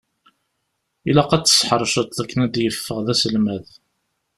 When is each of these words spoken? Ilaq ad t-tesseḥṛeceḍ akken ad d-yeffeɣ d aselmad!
Ilaq 1.09 1.31
ad 1.31 1.43
t-tesseḥṛeceḍ 1.43 2.07
akken 2.23 2.39
ad 2.45 2.51
d-yeffeɣ 2.53 2.97
d 3.05 3.07
aselmad! 3.13 3.65